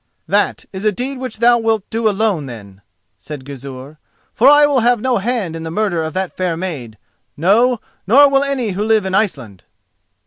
"That 0.27 0.65
is 0.73 0.83
a 0.83 0.91
deed 0.91 1.19
which 1.19 1.37
thou 1.37 1.59
wilt 1.59 1.87
do 1.91 2.09
alone, 2.09 2.47
then," 2.47 2.81
said 3.19 3.45
Gizur, 3.45 3.99
"for 4.33 4.47
I 4.49 4.65
will 4.65 4.79
have 4.79 4.99
no 4.99 5.17
hand 5.17 5.55
in 5.55 5.61
the 5.61 5.69
murder 5.69 6.01
of 6.03 6.15
that 6.15 6.35
fair 6.35 6.57
maid—no, 6.57 7.79
nor 8.07 8.27
will 8.27 8.43
any 8.43 8.71
who 8.71 8.83
live 8.83 9.05
in 9.05 9.13
Iceland!" 9.13 9.63